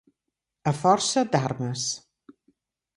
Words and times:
A 0.71 0.73
força 0.79 1.25
d'armes. 1.37 1.87